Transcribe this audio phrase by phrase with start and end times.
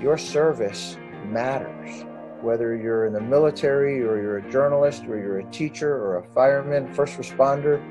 [0.00, 0.96] your service
[1.26, 2.04] matters.
[2.40, 6.22] Whether you're in the military or you're a journalist or you're a teacher or a
[6.34, 7.82] fireman, first responder,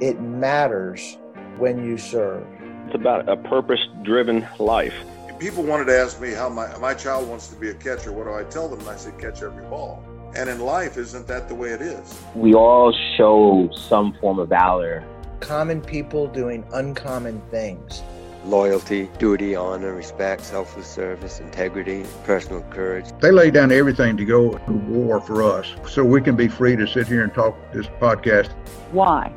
[0.00, 1.18] it matters
[1.58, 2.46] when you serve.
[2.86, 4.94] It's about a purpose driven life.
[5.38, 8.12] People wanted to ask me how my, my child wants to be a catcher.
[8.12, 8.80] What do I tell them?
[8.80, 10.04] And I said, catch every ball.
[10.36, 12.20] And in life, isn't that the way it is?
[12.34, 15.04] We all show some form of valor.
[15.40, 18.02] Common people doing uncommon things.
[18.48, 23.04] Loyalty, duty, honor, respect, selfless service, integrity, personal courage.
[23.20, 26.74] They lay down everything to go to war for us so we can be free
[26.74, 28.50] to sit here and talk this podcast.
[28.90, 29.28] Why?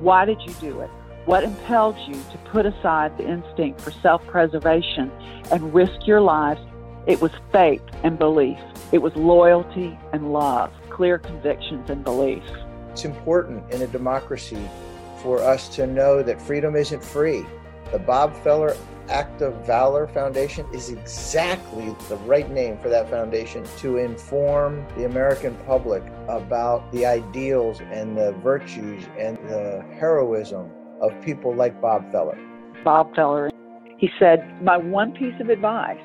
[0.00, 0.88] Why did you do it?
[1.26, 5.12] What impelled you to put aside the instinct for self preservation
[5.52, 6.62] and risk your lives?
[7.06, 8.58] It was faith and belief.
[8.92, 12.50] It was loyalty and love, clear convictions and beliefs.
[12.92, 14.70] It's important in a democracy
[15.18, 17.44] for us to know that freedom isn't free.
[17.92, 18.76] The Bob Feller
[19.08, 25.04] Act of Valor Foundation is exactly the right name for that foundation to inform the
[25.04, 32.10] American public about the ideals and the virtues and the heroism of people like Bob
[32.10, 32.38] Feller.
[32.82, 33.50] Bob Feller,
[33.98, 36.00] he said, My one piece of advice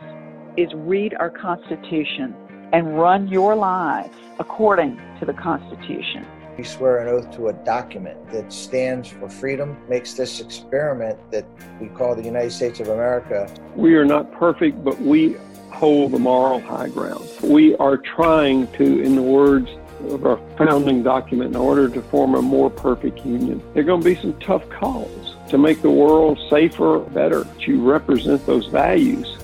[0.57, 2.35] is read our Constitution
[2.73, 6.25] and run your lives according to the Constitution.
[6.59, 11.45] We swear an oath to a document that stands for freedom, makes this experiment that
[11.79, 13.49] we call the United States of America.
[13.77, 15.37] We are not perfect, but we
[15.71, 17.25] hold the moral high ground.
[17.41, 19.69] We are trying to, in the words
[20.09, 24.01] of our founding document, in order to form a more perfect union, there are going
[24.01, 29.37] to be some tough calls to make the world safer, better, to represent those values.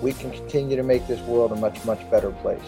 [0.00, 2.62] We can continue to make this world a much, much better place.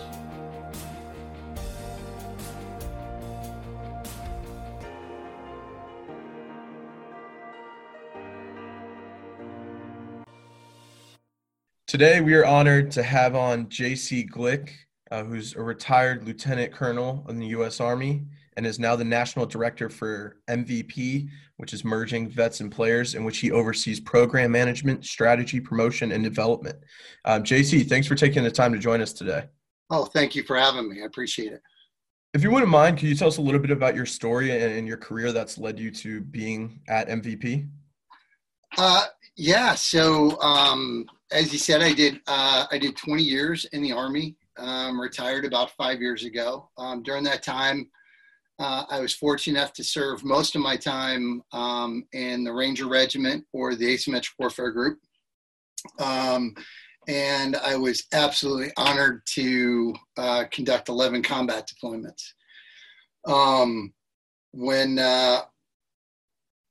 [11.88, 14.28] Today, we are honored to have on J.C.
[14.30, 14.72] Glick,
[15.10, 17.80] uh, who's a retired lieutenant colonel in the U.S.
[17.80, 18.26] Army
[18.58, 23.24] and is now the national director for MVP, which is merging vets and players, in
[23.24, 26.76] which he oversees program management, strategy, promotion, and development.
[27.24, 29.46] Um, JC, thanks for taking the time to join us today.
[29.88, 31.00] Oh, thank you for having me.
[31.00, 31.62] I appreciate it.
[32.34, 34.86] If you wouldn't mind, could you tell us a little bit about your story and
[34.86, 37.66] your career that's led you to being at MVP?
[38.76, 39.74] Uh, yeah.
[39.74, 44.36] So, um, as you said, I did uh, I did 20 years in the Army.
[44.58, 46.68] Um, retired about five years ago.
[46.76, 47.88] Um, during that time,
[48.58, 52.88] uh, I was fortunate enough to serve most of my time um, in the Ranger
[52.88, 54.98] Regiment or the Asymmetric Warfare Group.
[56.00, 56.54] Um,
[57.06, 62.32] and I was absolutely honored to uh, conduct 11 combat deployments.
[63.24, 63.92] Um,
[64.52, 65.42] when uh,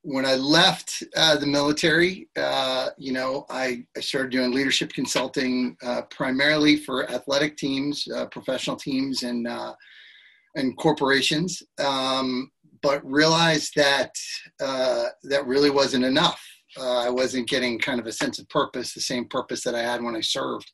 [0.08, 5.76] when I left uh, the military, uh, you know, I, I, started doing leadership consulting
[5.84, 9.74] uh, primarily for athletic teams, uh, professional teams, and uh,
[10.56, 11.62] and corporations.
[11.78, 12.50] Um,
[12.82, 14.16] but realized that
[14.62, 16.42] uh, that really wasn't enough.
[16.80, 20.02] I wasn't getting kind of a sense of purpose, the same purpose that I had
[20.02, 20.72] when I served.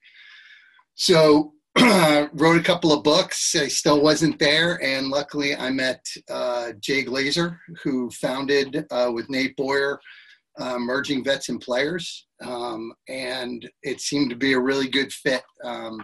[0.94, 1.54] So
[2.34, 3.56] wrote a couple of books.
[3.56, 9.30] I still wasn't there, and luckily I met uh, Jay Glazer, who founded uh, with
[9.30, 10.00] Nate Boyer,
[10.60, 15.42] uh, Merging Vets and Players, um, and it seemed to be a really good fit.
[15.64, 16.04] Um,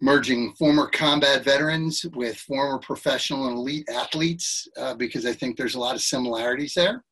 [0.00, 5.76] merging former combat veterans with former professional and elite athletes, uh, because I think there's
[5.76, 7.04] a lot of similarities there,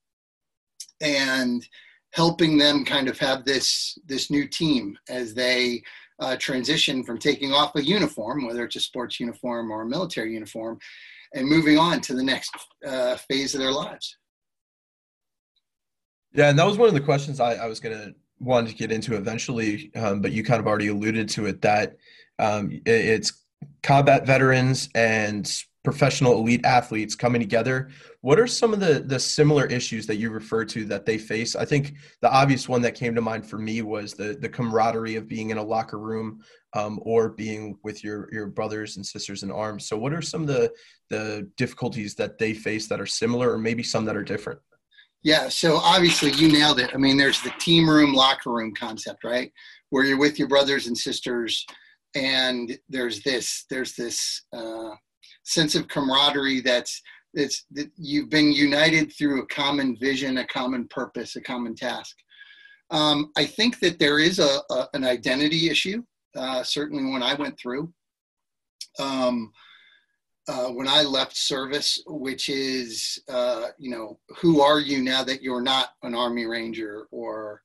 [1.00, 1.64] and
[2.12, 5.82] helping them kind of have this this new team as they
[6.20, 10.32] uh, transition from taking off a uniform, whether it's a sports uniform or a military
[10.32, 10.78] uniform,
[11.34, 12.54] and moving on to the next
[12.86, 14.16] uh, phase of their lives.
[16.32, 18.74] Yeah, and that was one of the questions I, I was going to want to
[18.74, 21.96] get into eventually, um, but you kind of already alluded to it that
[22.38, 23.44] um, it, it's
[23.82, 27.88] combat veterans and professional elite athletes coming together.
[28.20, 31.56] What are some of the the similar issues that you refer to that they face?
[31.56, 35.16] I think the obvious one that came to mind for me was the the camaraderie
[35.16, 36.40] of being in a locker room
[36.74, 39.86] um, or being with your your brothers and sisters in arms.
[39.88, 40.70] So what are some of the
[41.08, 44.60] the difficulties that they face that are similar or maybe some that are different?
[45.22, 46.90] Yeah so obviously you nailed it.
[46.92, 49.50] I mean there's the team room locker room concept right?
[49.88, 51.64] Where you're with your brothers and sisters
[52.14, 54.90] and there's this there's this uh,
[55.50, 57.02] sense of camaraderie that's
[57.34, 62.16] it's that you've been united through a common vision, a common purpose, a common task.
[62.90, 66.02] Um, I think that there is a, a an identity issue.
[66.36, 67.92] Uh, certainly, when I went through,
[68.98, 69.52] um,
[70.48, 75.42] uh, when I left service, which is, uh, you know, who are you now that
[75.42, 77.62] you're not an Army Ranger or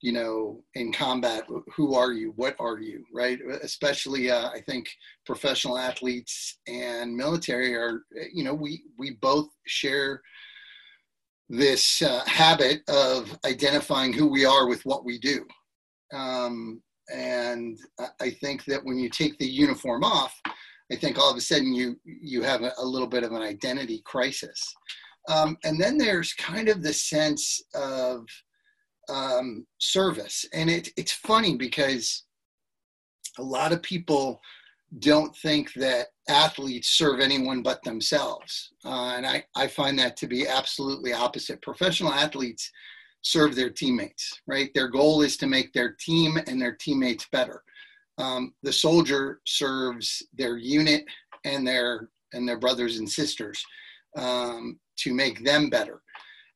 [0.00, 1.44] you know, in combat,
[1.74, 2.32] who are you?
[2.36, 3.04] What are you?
[3.12, 3.38] Right?
[3.62, 4.88] Especially, uh, I think
[5.26, 8.02] professional athletes and military are,
[8.32, 10.22] you know, we we both share
[11.50, 15.44] this uh, habit of identifying who we are with what we do.
[16.12, 16.80] Um,
[17.12, 17.78] and
[18.20, 20.40] I think that when you take the uniform off,
[20.92, 24.00] I think all of a sudden you you have a, little bit of an identity
[24.04, 24.74] crisis.
[25.28, 28.24] Um, and then there's kind of the sense of
[29.10, 30.46] um, service.
[30.52, 32.24] And it, it's funny because
[33.38, 34.40] a lot of people
[34.98, 38.72] don't think that athletes serve anyone but themselves.
[38.84, 41.62] Uh, and I, I find that to be absolutely opposite.
[41.62, 42.70] Professional athletes
[43.22, 44.70] serve their teammates, right?
[44.74, 47.62] Their goal is to make their team and their teammates better.
[48.18, 51.04] Um, the soldier serves their unit
[51.44, 53.64] and their and their brothers and sisters
[54.16, 56.00] um, to make them better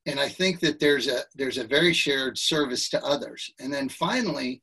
[0.05, 3.49] and I think that there's a there's a very shared service to others.
[3.59, 4.61] And then finally,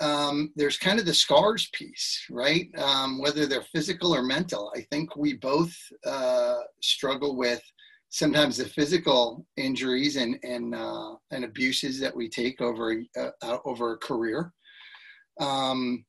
[0.00, 2.68] um, there's kind of the scars piece, right?
[2.78, 4.72] Um, whether they're physical or mental.
[4.74, 5.74] I think we both
[6.04, 7.62] uh, struggle with
[8.10, 13.92] sometimes the physical injuries and and uh, and abuses that we take over uh, over
[13.92, 14.52] a career.
[15.40, 16.04] Um,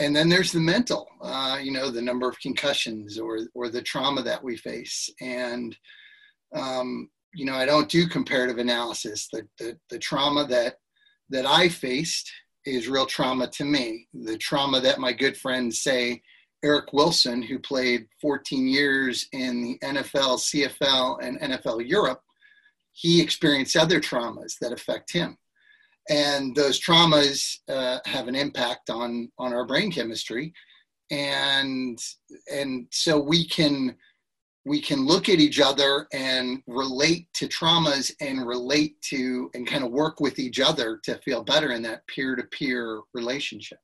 [0.00, 3.82] and then there's the mental, uh, you know, the number of concussions or or the
[3.82, 5.76] trauma that we face, and
[6.54, 9.28] um, you know, I don't do comparative analysis.
[9.32, 10.76] The, the, the trauma that,
[11.30, 12.30] that I faced
[12.64, 14.06] is real trauma to me.
[14.14, 16.22] The trauma that my good friends say,
[16.64, 22.22] Eric Wilson, who played 14 years in the NFL, CFL, and NFL Europe,
[22.92, 25.36] he experienced other traumas that affect him.
[26.08, 30.54] And those traumas uh, have an impact on, on our brain chemistry.
[31.10, 31.98] And,
[32.50, 33.96] and so we can
[34.64, 39.84] we can look at each other and relate to traumas and relate to and kind
[39.84, 43.78] of work with each other to feel better in that peer-to-peer relationship.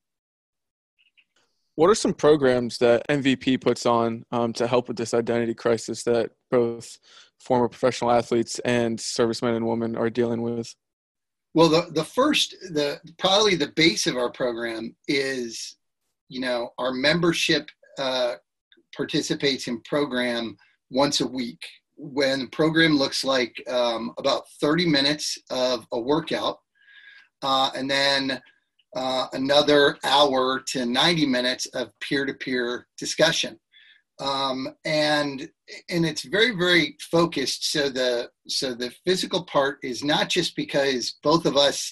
[1.75, 6.03] What are some programs that mvp puts on um, to help with this identity crisis
[6.03, 6.97] that both
[7.39, 10.73] former professional athletes and servicemen and women are dealing with?
[11.53, 15.77] Well the, the first the probably the base of our program is
[16.27, 18.35] you know our membership uh,
[18.95, 20.57] participates in program
[20.91, 21.61] once a week.
[21.95, 26.57] When the program looks like um, about 30 minutes of a workout
[27.41, 28.41] uh, and then
[28.95, 33.59] uh, another hour to 90 minutes of peer-to-peer discussion.
[34.19, 35.49] Um, and
[35.89, 41.15] and it's very very focused so the so the physical part is not just because
[41.23, 41.91] both of us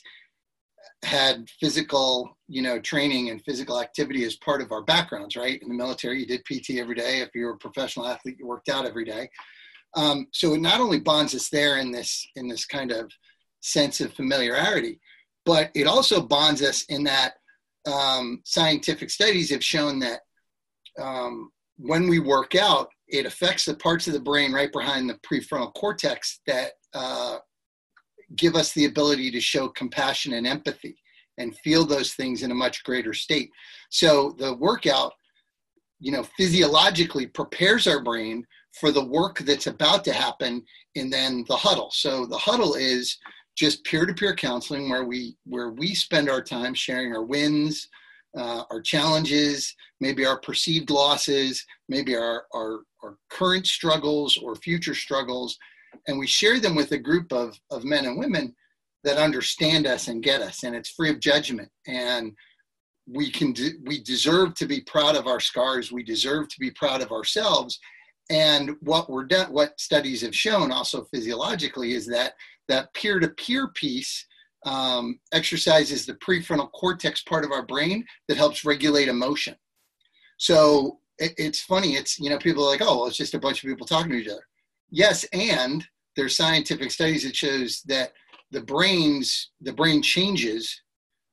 [1.03, 5.61] had physical you know training and physical activity as part of our backgrounds right?
[5.61, 7.21] In the military you did pt every day.
[7.21, 9.29] If you were a professional athlete you worked out every day.
[9.95, 13.11] Um, so it not only bonds us there in this in this kind of
[13.61, 14.99] sense of familiarity
[15.45, 17.33] but it also bonds us in that
[17.91, 20.21] um, scientific studies have shown that
[20.99, 25.19] um, when we work out it affects the parts of the brain right behind the
[25.27, 27.37] prefrontal cortex that uh,
[28.35, 30.95] give us the ability to show compassion and empathy
[31.37, 33.49] and feel those things in a much greater state.
[33.89, 35.13] So the workout,
[35.99, 38.45] you know, physiologically prepares our brain
[38.79, 40.63] for the work that's about to happen
[40.95, 41.89] and then the huddle.
[41.91, 43.17] So the huddle is
[43.57, 47.89] just peer-to-peer counseling where we where we spend our time sharing our wins,
[48.37, 54.95] uh, our challenges, maybe our perceived losses, maybe our, our, our current struggles or future
[54.95, 55.57] struggles,
[56.07, 58.55] and we share them with a group of, of men and women
[59.03, 61.69] that understand us and get us and it's free of judgment.
[61.87, 62.33] And
[63.07, 65.91] we can de- we deserve to be proud of our scars.
[65.91, 67.79] We deserve to be proud of ourselves.
[68.29, 72.33] And what we're done what studies have shown also physiologically is that
[72.67, 74.27] that peer-to-peer piece
[74.65, 79.55] um, exercises the prefrontal cortex part of our brain that helps regulate emotion.
[80.37, 83.39] So it, it's funny it's you know people are like oh well it's just a
[83.39, 84.43] bunch of people talking to each other
[84.91, 88.13] yes, and there's scientific studies that shows that
[88.51, 90.81] the brains the brain changes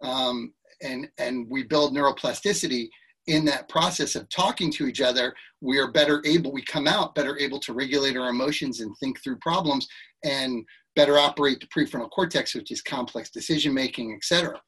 [0.02, 2.88] um, and and we build neuroplasticity
[3.26, 5.34] in that process of talking to each other.
[5.60, 9.22] We are better able we come out better able to regulate our emotions and think
[9.22, 9.88] through problems
[10.24, 14.60] and better operate the prefrontal cortex which is complex decision making etc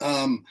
[0.00, 0.42] um,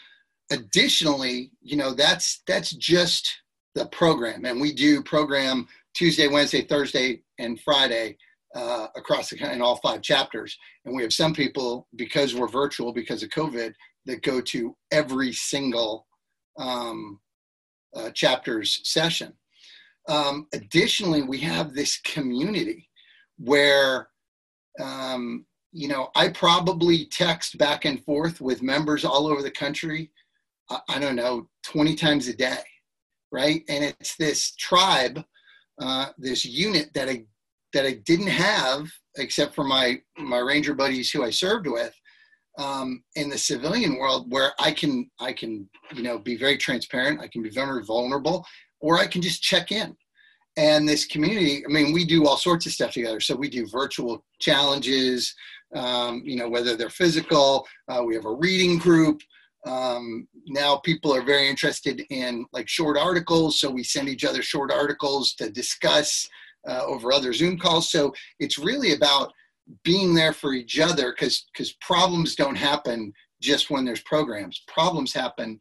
[0.51, 3.29] additionally you know that's that's just
[3.75, 5.67] the program and we do program
[5.99, 8.17] tuesday wednesday thursday and Friday
[8.55, 10.57] uh, across the in all five chapters.
[10.85, 13.73] And we have some people because we're virtual because of COVID
[14.05, 16.07] that go to every single
[16.57, 17.19] um,
[17.95, 19.33] uh, chapters session.
[20.07, 22.89] Um, additionally, we have this community
[23.37, 24.09] where
[24.79, 30.11] um, you know, I probably text back and forth with members all over the country.
[30.69, 32.63] I, I don't know, 20 times a day,
[33.31, 33.63] right?
[33.69, 35.23] And it's this tribe,
[35.79, 37.25] uh, this unit that I
[37.73, 41.93] that I didn't have except for my my ranger buddies who I served with
[42.57, 47.21] um, in the civilian world, where I can I can you know be very transparent,
[47.21, 48.45] I can be very vulnerable,
[48.81, 49.95] or I can just check in.
[50.57, 53.19] And this community i mean we do all sorts of stuff together.
[53.19, 55.33] So we do virtual challenges
[55.75, 59.21] um, you know whether they're physical uh, we have a reading group
[59.65, 64.41] um, now people are very interested in like short articles so we send each other
[64.41, 66.29] short articles to discuss
[66.67, 67.89] uh, over other zoom calls.
[67.89, 69.31] So it's really about
[69.83, 74.63] being there for each other because because problems don't happen just when there's programs.
[74.67, 75.59] Problems happen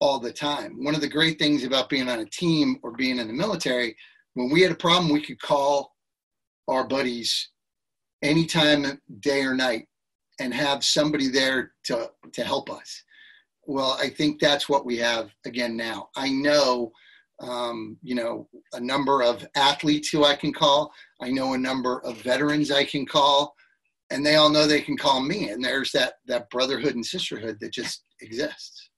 [0.00, 0.84] all the time.
[0.84, 3.96] One of the great things about being on a team or being in the military
[4.34, 5.94] when we had a problem, we could call
[6.68, 7.50] our buddies
[8.22, 9.86] anytime, day or night,
[10.38, 13.04] and have somebody there to, to help us.
[13.70, 16.08] Well, I think that's what we have again now.
[16.16, 16.90] I know,
[17.38, 20.92] um, you know, a number of athletes who I can call.
[21.22, 23.54] I know a number of veterans I can call,
[24.10, 25.50] and they all know they can call me.
[25.50, 28.90] And there's that that brotherhood and sisterhood that just exists.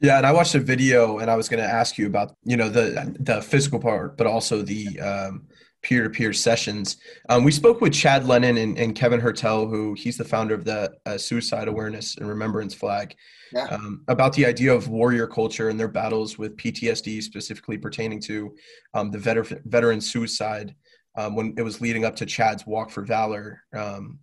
[0.00, 2.56] Yeah, and I watched a video, and I was going to ask you about you
[2.56, 5.48] know the the physical part, but also the um,
[5.82, 6.98] peer-to-peer sessions.
[7.28, 10.64] Um, we spoke with Chad Lennon and, and, Kevin Hertel, who he's the founder of
[10.64, 13.14] the uh, Suicide Awareness and Remembrance Flag,
[13.52, 13.64] yeah.
[13.64, 18.54] um, about the idea of warrior culture and their battles with PTSD, specifically pertaining to
[18.94, 20.74] um, the veteran veteran suicide
[21.16, 24.18] um, when it was leading up to Chad's Walk for Valor um,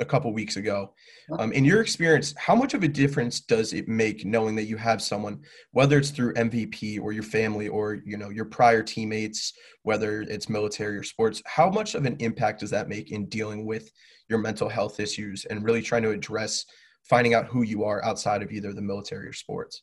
[0.00, 0.92] a couple weeks ago.
[1.38, 4.76] Um, in your experience, how much of a difference does it make knowing that you
[4.76, 5.40] have someone,
[5.70, 9.52] whether it's through MVP or your family or you know your prior teammates,
[9.82, 13.64] whether it's military or sports, how much of an impact does that make in dealing
[13.64, 13.90] with
[14.28, 16.64] your mental health issues and really trying to address
[17.08, 19.82] finding out who you are outside of either the military or sports?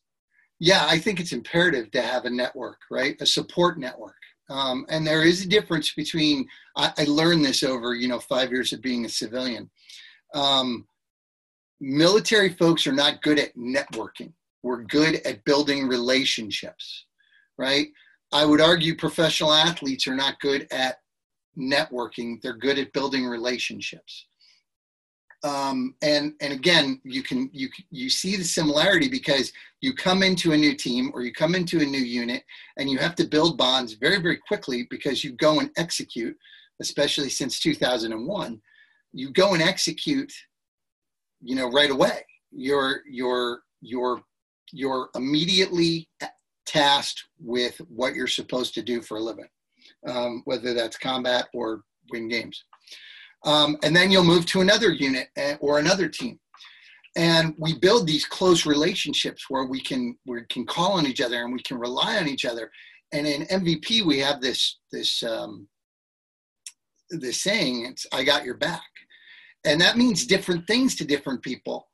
[0.59, 3.15] Yeah, I think it's imperative to have a network, right?
[3.21, 4.15] A support network.
[4.50, 8.51] Um, and there is a difference between I, I learned this over you know five
[8.51, 9.69] years of being a civilian
[10.34, 10.88] um,
[11.79, 14.34] military folks are not good at networking.
[14.63, 17.05] We're good at building relationships,
[17.57, 17.88] right?
[18.31, 20.98] I would argue professional athletes are not good at
[21.57, 22.41] networking.
[22.41, 24.27] They're good at building relationships.
[25.43, 30.51] Um, and and again, you can you you see the similarity because you come into
[30.51, 32.43] a new team or you come into a new unit
[32.77, 36.36] and you have to build bonds very very quickly because you go and execute,
[36.81, 38.60] especially since 2001
[39.14, 40.32] you go and execute
[41.42, 42.26] you know right away.
[42.52, 44.22] You're you're you're
[44.72, 46.10] you're immediately
[46.66, 49.48] tasked with what you're supposed to do for a living
[50.06, 52.64] um, whether that's combat or win games.
[53.46, 56.40] Um, and then you'll move to another unit eh, or another team.
[57.16, 61.44] And we build these close relationships where we can we can call on each other
[61.44, 62.70] and we can rely on each other.
[63.12, 65.68] And in mvp we have this this um,
[67.10, 68.84] this saying it's i got your back
[69.67, 71.88] and that means different things to different people.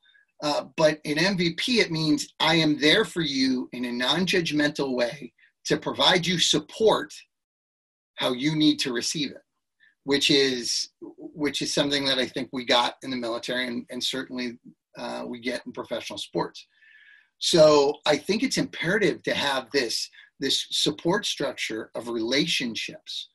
[0.43, 4.95] Uh, but in MVP, it means I am there for you in a non judgmental
[4.95, 5.33] way
[5.65, 7.13] to provide you support
[8.15, 9.41] how you need to receive it,
[10.03, 14.03] which is which is something that I think we got in the military and, and
[14.03, 14.59] certainly
[14.97, 16.67] uh, we get in professional sports.
[17.39, 23.29] So I think it's imperative to have this this support structure of relationships.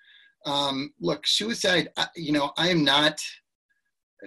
[0.47, 1.89] Um, look, suicide.
[2.15, 3.21] You know, I am not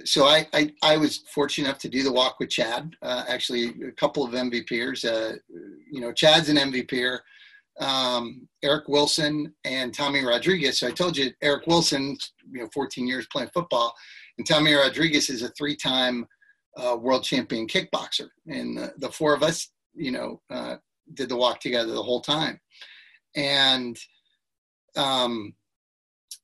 [0.06, 2.96] so I, I, I was fortunate enough to do the walk with Chad.
[3.02, 5.06] Uh, actually, a couple of MVPers.
[5.06, 5.38] Uh,
[5.92, 7.20] you know, Chad's an MVPer.
[7.80, 10.80] Um, Eric Wilson and Tommy Rodriguez.
[10.80, 12.18] So I told you, Eric Wilson,
[12.52, 13.94] you know, 14 years playing football,
[14.38, 16.28] and Tommy Rodriguez is a three-time
[16.78, 18.28] uh, world champion kickboxer.
[18.48, 20.76] And the, the, four of us, you know, uh,
[21.14, 22.60] did the walk together the whole time.
[23.36, 23.98] And
[24.96, 25.54] um,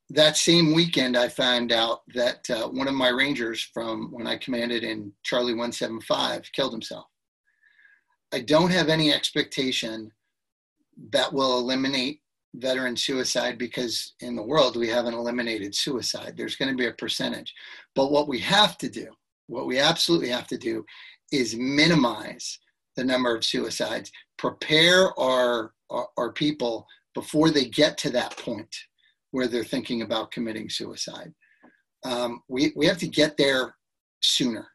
[0.10, 4.38] that same weekend, I found out that uh, one of my Rangers from when I
[4.38, 7.06] commanded in Charlie 175 killed himself.
[8.34, 10.12] I don't have any expectation
[11.12, 12.22] that will eliminate
[12.56, 16.34] veteran suicide because in the world we haven't eliminated suicide.
[16.36, 17.54] There's going to be a percentage.
[17.94, 19.08] But what we have to do,
[19.48, 20.86] what we absolutely have to do,
[21.32, 22.60] is minimize
[22.96, 28.76] the number of suicides, prepare our, our, our people before they get to that point
[29.38, 31.32] where they're thinking about committing suicide.
[32.04, 33.76] Um, we, we have to get there
[34.20, 34.68] sooner.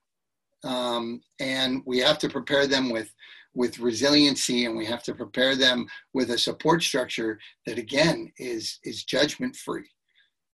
[0.62, 3.12] Um, and we have to prepare them with,
[3.54, 8.78] with resiliency and we have to prepare them with a support structure that again is,
[8.84, 9.90] is judgment free.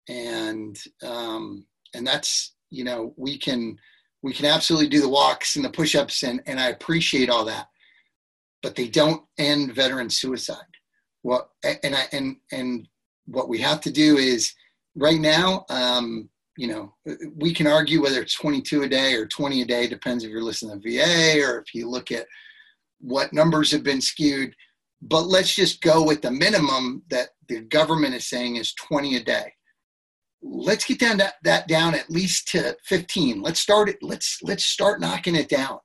[0.08, 3.76] And, um, and that's, you know, we can
[4.22, 7.66] we can absolutely do the walks and the push-ups and, and I appreciate all that.
[8.62, 10.72] But they don't end veteran suicide.
[11.22, 12.88] Well, and I and and
[13.28, 14.52] what we have to do is
[14.96, 16.94] right now, um, you know,
[17.36, 20.42] we can argue whether it's 22 a day or 20 a day, depends if you're
[20.42, 22.26] listening to VA or if you look at
[23.00, 24.54] what numbers have been skewed.
[25.00, 29.22] But let's just go with the minimum that the government is saying is 20 a
[29.22, 29.52] day.
[30.42, 33.40] Let's get down that, that down at least to 15.
[33.40, 33.98] Let's start it.
[34.02, 35.78] Let's let's start knocking it down.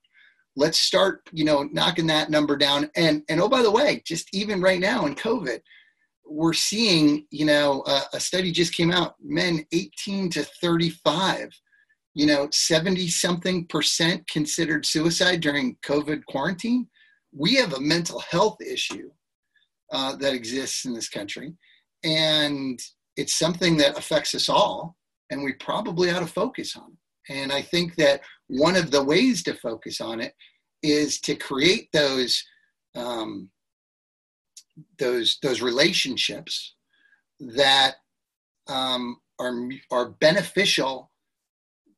[0.56, 2.90] Let's start, you know, knocking that number down.
[2.96, 5.60] And and oh by the way, just even right now in COVID,
[6.26, 11.50] we're seeing, you know, uh, a study just came out, men 18 to 35,
[12.16, 16.88] you know, 70 something percent considered suicide during COVID quarantine.
[17.36, 19.10] We have a mental health issue
[19.92, 21.54] uh, that exists in this country.
[22.04, 22.80] And
[23.16, 24.96] it's something that affects us all,
[25.30, 27.34] and we probably ought to focus on it.
[27.34, 30.34] And I think that one of the ways to focus on it
[30.82, 32.44] is to create those
[32.96, 33.50] um,
[34.98, 36.76] those those relationships
[37.40, 37.96] that
[38.68, 41.12] um, are are beneficial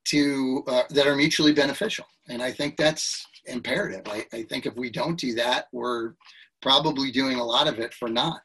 [0.05, 4.75] to uh, that are mutually beneficial and i think that's imperative I, I think if
[4.75, 6.13] we don't do that we're
[6.61, 8.41] probably doing a lot of it for not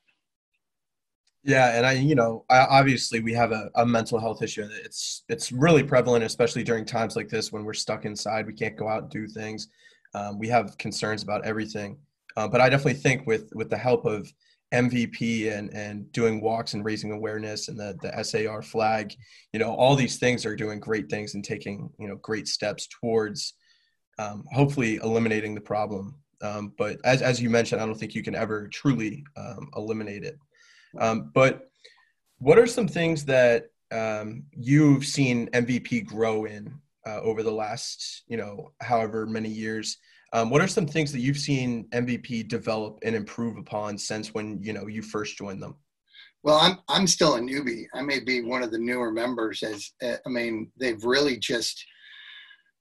[1.42, 4.68] yeah, and I, you know, I, obviously we have a, a mental health issue.
[4.84, 8.46] It's it's really prevalent, especially during times like this when we're stuck inside.
[8.46, 9.68] We can't go out and do things.
[10.14, 11.96] Um, we have concerns about everything.
[12.36, 14.32] Uh, but I definitely think with with the help of
[14.72, 19.14] MVP and and doing walks and raising awareness and the the SAR flag,
[19.52, 22.88] you know, all these things are doing great things and taking you know great steps
[23.00, 23.54] towards
[24.18, 26.14] um, hopefully eliminating the problem.
[26.42, 30.24] Um, but as as you mentioned, I don't think you can ever truly um, eliminate
[30.24, 30.38] it.
[30.98, 31.70] Um, but
[32.38, 36.72] what are some things that um, you've seen MVP grow in
[37.06, 39.98] uh, over the last you know however many years?
[40.32, 44.62] Um, what are some things that you've seen MVP develop and improve upon since when
[44.62, 45.76] you know you first joined them?
[46.42, 47.84] Well, I'm I'm still a newbie.
[47.94, 49.62] I may be one of the newer members.
[49.62, 51.84] As uh, I mean, they've really just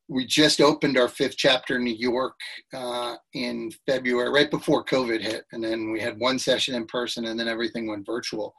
[0.07, 2.35] we just opened our fifth chapter in New York
[2.73, 7.25] uh, in February, right before COVID hit, and then we had one session in person,
[7.25, 8.53] and then everything went virtual.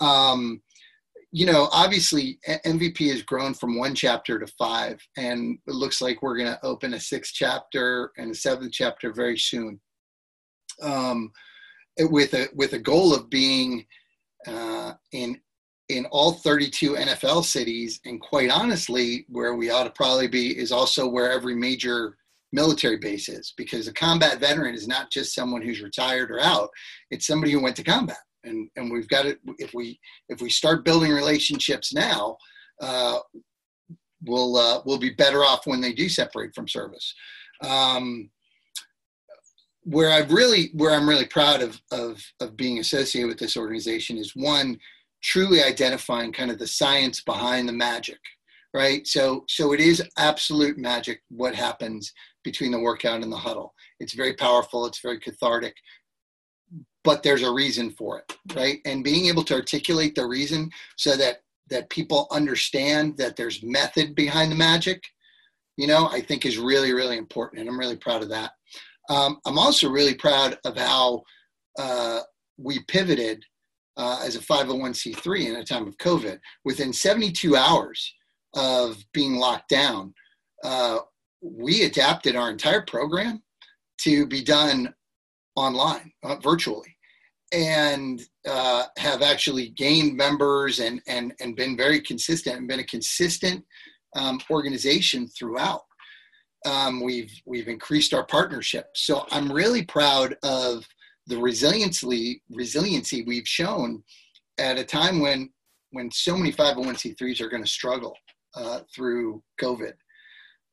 [0.00, 0.62] Um,
[1.34, 6.22] you know, obviously MVP has grown from one chapter to five, and it looks like
[6.22, 9.80] we're going to open a sixth chapter and a seventh chapter very soon.
[10.80, 11.32] Um,
[11.98, 13.84] with a with a goal of being
[14.46, 15.40] uh, in
[15.88, 20.70] in all 32 NFL cities, and quite honestly, where we ought to probably be is
[20.70, 22.16] also where every major
[22.52, 26.70] military base is, because a combat veteran is not just someone who's retired or out;
[27.10, 29.38] it's somebody who went to combat and and we've got it.
[29.58, 32.36] If we if we start building relationships now,
[32.80, 33.18] uh,
[34.24, 37.14] we'll uh, we'll be better off when they do separate from service.
[37.62, 38.30] Um,
[39.84, 44.16] where I've really where I'm really proud of of of being associated with this organization
[44.16, 44.78] is one
[45.22, 48.18] truly identifying kind of the science behind the magic
[48.74, 53.74] right so so it is absolute magic what happens between the workout and the huddle
[54.00, 55.74] it's very powerful it's very cathartic
[57.04, 58.80] but there's a reason for it right?
[58.84, 61.38] And being able to articulate the reason so that
[61.70, 65.02] that people understand that there's method behind the magic
[65.76, 68.52] you know i think is really really important and i'm really proud of that.
[69.08, 71.22] Um, i'm also really proud of how
[71.78, 72.20] uh,
[72.56, 73.44] we pivoted
[73.96, 76.38] uh, as a 501c3 in a time of covid.
[76.64, 78.14] Within 72 hours
[78.54, 80.14] of being locked down
[80.62, 80.98] uh,
[81.40, 83.42] we adapted our entire program
[84.00, 84.94] to be done
[85.56, 86.93] online uh, virtually
[87.54, 92.84] and uh, have actually gained members and, and, and been very consistent and been a
[92.84, 93.64] consistent
[94.16, 95.82] um, organization throughout.
[96.66, 98.86] Um, we've, we've increased our partnership.
[98.94, 100.84] So I'm really proud of
[101.26, 104.02] the resiliency, resiliency we've shown
[104.58, 105.50] at a time when,
[105.90, 108.16] when so many 501c3s are going to struggle
[108.56, 109.92] uh, through COVID.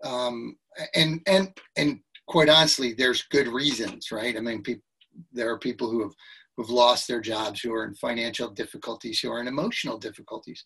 [0.03, 0.57] Um,
[0.95, 4.35] and, and, and quite honestly, there's good reasons, right?
[4.35, 4.63] I mean,
[5.31, 6.13] there are people who have
[6.55, 10.63] who've lost their jobs, who are in financial difficulties, who are in emotional difficulties.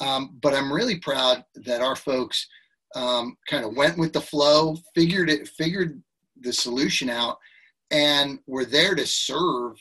[0.00, 2.48] Um, but I'm really proud that our folks
[2.94, 6.02] um, kind of went with the flow, figured it, figured
[6.40, 7.38] the solution out,
[7.90, 9.76] and were there to serve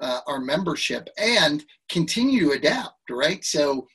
[0.00, 2.98] uh, our membership and continue to adapt.
[3.10, 3.44] Right.
[3.44, 3.86] So,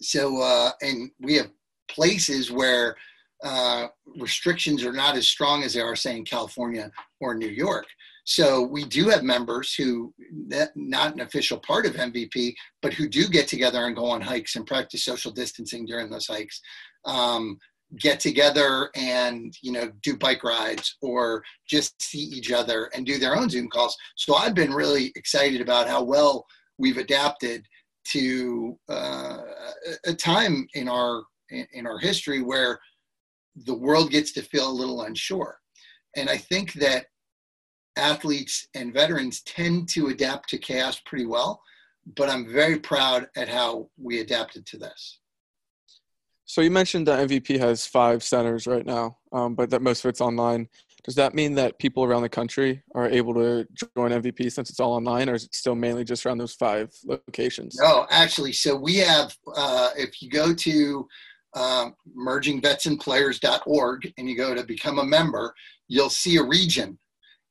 [0.00, 1.50] so uh, and we have
[1.88, 2.96] places where
[3.42, 7.86] uh, restrictions are not as strong as they are, say, in California or New York.
[8.30, 10.14] So we do have members who,
[10.76, 14.54] not an official part of MVP, but who do get together and go on hikes
[14.54, 16.60] and practice social distancing during those hikes.
[17.06, 17.58] Um,
[17.98, 23.18] get together and you know do bike rides or just see each other and do
[23.18, 26.46] their own zoom calls so i've been really excited about how well
[26.78, 27.66] we've adapted
[28.04, 29.38] to uh,
[30.06, 32.78] a time in our in our history where
[33.66, 35.58] the world gets to feel a little unsure
[36.14, 37.06] and i think that
[38.00, 41.60] athletes and veterans tend to adapt to chaos pretty well
[42.16, 45.20] but i'm very proud at how we adapted to this
[46.50, 50.08] so you mentioned that MVP has five centers right now, um, but that most of
[50.08, 50.68] it's online.
[51.04, 53.64] Does that mean that people around the country are able to
[53.96, 56.90] join MVP since it's all online, or is it still mainly just around those five
[57.04, 57.76] locations?
[57.80, 59.32] No, actually, so we have.
[59.56, 61.06] Uh, if you go to
[61.54, 65.54] uh, mergingvetsandplayers.org and you go to become a member,
[65.86, 66.98] you'll see a region,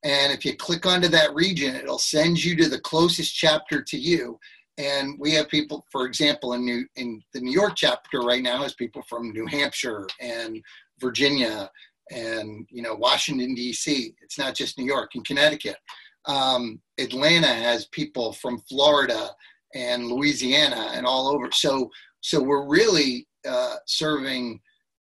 [0.04, 3.98] and if you click onto that region, it'll send you to the closest chapter to
[3.98, 4.40] you,
[4.78, 8.64] and we have people, for example, in New in the New York chapter right now
[8.64, 10.62] has people from New Hampshire and
[11.00, 11.70] Virginia
[12.12, 14.14] and you know Washington D.C.
[14.22, 15.78] It's not just New York and Connecticut.
[16.26, 19.32] Um, Atlanta has people from Florida
[19.76, 21.50] and Louisiana and all over.
[21.52, 21.90] So
[22.22, 24.60] so we're really uh, serving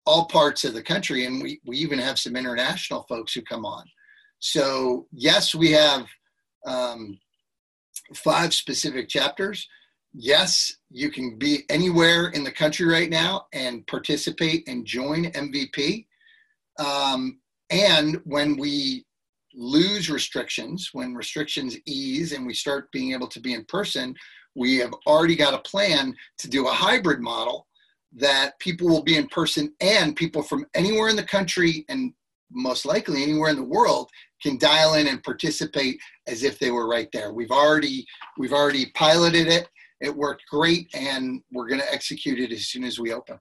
[0.05, 3.65] all parts of the country, and we we even have some international folks who come
[3.65, 3.85] on.
[4.45, 6.05] So yes, we have
[6.65, 7.17] um,
[8.13, 9.69] five specific chapters.
[10.13, 16.07] Yes, you can be anywhere in the country right now and participate and join MVP.
[16.77, 19.05] Um, and when we
[19.53, 24.13] lose restrictions, when restrictions ease and we start being able to be in person,
[24.55, 27.65] we have already got a plan to do a hybrid model
[28.11, 32.13] that people will be in person and people from anywhere in the country and
[32.53, 34.09] most likely anywhere in the world
[34.43, 37.33] can dial in and participate as if they were right there.
[37.33, 38.05] We've already
[38.37, 39.69] we've already piloted it.
[40.01, 43.39] It worked great, and we're going to execute it as soon as we open.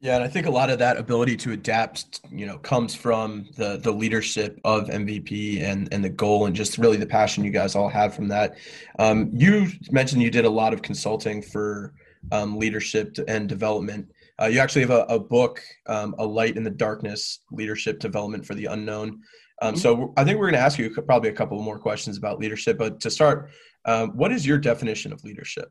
[0.00, 3.48] Yeah, and I think a lot of that ability to adapt, you know, comes from
[3.56, 7.52] the the leadership of MVP and and the goal and just really the passion you
[7.52, 8.56] guys all have from that.
[8.98, 11.94] Um, you mentioned you did a lot of consulting for
[12.32, 14.10] um, leadership and development.
[14.40, 18.44] Uh, you actually have a, a book, um, A Light in the Darkness Leadership Development
[18.44, 19.20] for the Unknown.
[19.62, 19.80] Um, mm-hmm.
[19.80, 22.78] so I think we're going to ask you probably a couple more questions about leadership.
[22.78, 23.50] But to start,
[23.84, 25.70] um, what is your definition of leadership?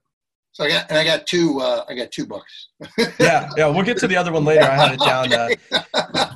[0.54, 2.70] So I got and I got two uh, I got two books.
[3.20, 4.64] yeah, yeah, we'll get to the other one later.
[4.64, 5.34] I had it down.
[5.34, 5.50] Uh,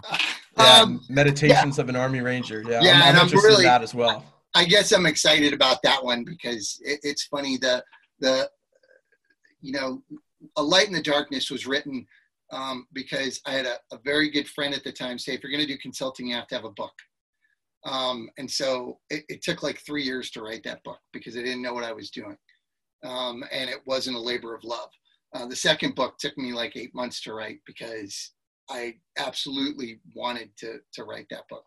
[0.57, 1.81] yeah, um, Meditations yeah.
[1.81, 2.63] of an Army Ranger.
[2.65, 4.23] Yeah, yeah, I'm, I'm and I'm really, in that as well.
[4.53, 7.57] I guess I'm excited about that one because it, it's funny.
[7.57, 7.83] The
[8.19, 8.49] the
[9.61, 10.01] you know,
[10.55, 12.05] a light in the darkness was written
[12.51, 15.51] um, because I had a, a, very good friend at the time say, if you're
[15.51, 16.93] going to do consulting, you have to have a book.
[17.85, 21.41] Um, and so it, it, took like three years to write that book because I
[21.41, 22.37] didn't know what I was doing.
[23.03, 24.89] Um, and it wasn't a labor of love.
[25.35, 28.31] Uh, the second book took me like eight months to write because
[28.69, 31.65] I absolutely wanted to, to write that book.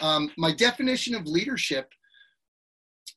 [0.00, 1.88] Um, my definition of leadership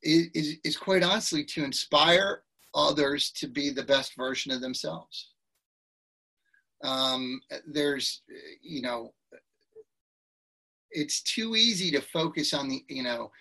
[0.04, 2.44] is, is, is quite honestly to inspire
[2.76, 5.32] others to be the best version of themselves.
[6.84, 8.22] Um, there's,
[8.62, 9.14] you know,
[10.92, 13.32] it's too easy to focus on the, you know,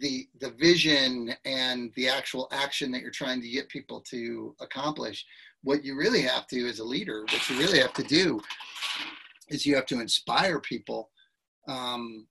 [0.00, 5.24] the the vision and the actual action that you're trying to get people to accomplish.
[5.62, 8.40] What you really have to, as a leader, what you really have to do
[9.48, 11.10] is you have to inspire people
[11.68, 12.26] um,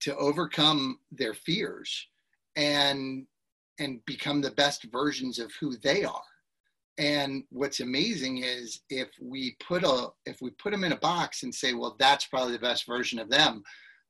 [0.00, 2.08] to overcome their fears
[2.56, 3.26] and
[3.78, 6.22] and become the best versions of who they are
[6.98, 11.42] and what's amazing is if we put a if we put them in a box
[11.42, 13.62] and say well that's probably the best version of them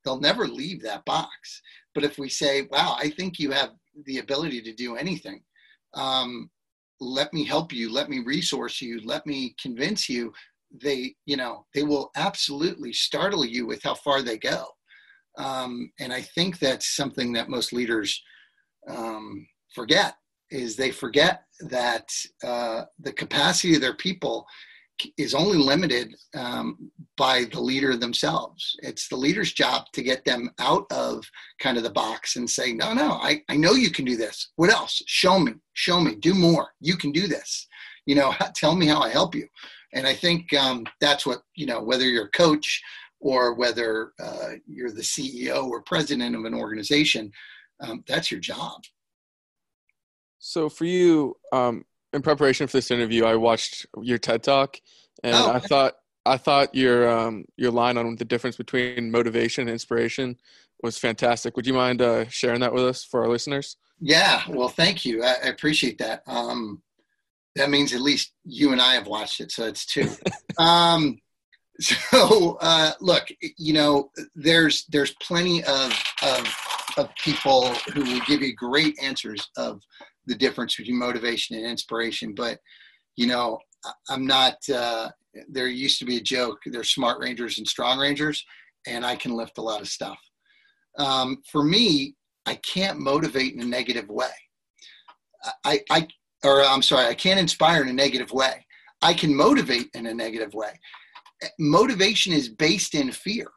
[0.05, 1.62] they'll never leave that box.
[1.94, 3.70] But if we say wow i think you have
[4.05, 5.42] the ability to do anything
[5.94, 6.51] um,
[7.01, 10.33] let me help you let me resource you let me convince you
[10.83, 14.66] they you know they will absolutely startle you with how far they go.
[15.38, 18.22] Um, and i think that's something that most leaders
[18.88, 20.16] um, forget
[20.50, 22.09] is they forget that
[22.44, 24.46] uh, the capacity of their people
[25.18, 28.76] is only limited um, by the leader themselves.
[28.82, 31.24] It's the leader's job to get them out of
[31.61, 34.52] kind of the box and say, no, no, I, I know you can do this.
[34.56, 35.02] What else?
[35.06, 36.68] Show me, show me, do more.
[36.80, 37.66] You can do this.
[38.06, 39.46] You know, tell me how I help you.
[39.92, 42.82] And I think um, that's what, you know, whether you're a coach
[43.20, 47.30] or whether uh, you're the CEO or president of an organization,
[47.80, 48.82] um, that's your job.
[50.38, 54.79] So for you, um, in preparation for this interview, I watched your TED Talk,
[55.22, 55.53] and oh.
[55.53, 55.94] I thought
[56.25, 60.37] I thought your um, your line on the difference between motivation and inspiration
[60.83, 61.57] was fantastic.
[61.57, 63.77] Would you mind uh, sharing that with us for our listeners?
[64.01, 65.25] Yeah, well, thank you.
[65.25, 66.22] I, I appreciate that.
[66.27, 66.83] Um,
[67.55, 70.11] that means at least you and I have watched it, so it's two.
[70.59, 71.18] um,
[71.81, 76.57] so uh, look, you know, there's there's plenty of, of
[76.96, 79.81] of people who will give you great answers of
[80.26, 82.58] the difference between motivation and inspiration, but
[83.16, 83.58] you know,
[84.08, 84.56] I'm not.
[84.68, 85.10] Uh,
[85.48, 86.58] there used to be a joke.
[86.66, 88.44] There's smart rangers and strong rangers,
[88.86, 90.18] and I can lift a lot of stuff.
[90.98, 92.14] Um, for me,
[92.46, 94.30] I can't motivate in a negative way.
[95.64, 96.08] I, I,
[96.44, 98.64] or I'm sorry, I can't inspire in a negative way.
[99.02, 100.80] I can motivate in a negative way.
[101.58, 103.48] Motivation is based in fear,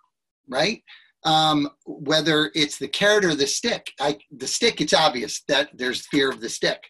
[0.48, 0.84] right?
[1.26, 3.92] Um, whether it's the carrot or the stick.
[4.00, 6.82] I, the stick, it's obvious that there's fear of the stick.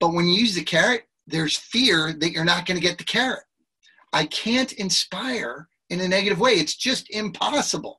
[0.00, 3.04] But when you use the carrot, there's fear that you're not going to get the
[3.04, 3.44] carrot.
[4.12, 6.52] I can't inspire in a negative way.
[6.52, 7.96] It's just impossible.